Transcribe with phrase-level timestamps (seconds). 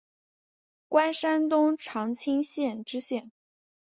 [0.87, 3.31] 官山东长清县知县。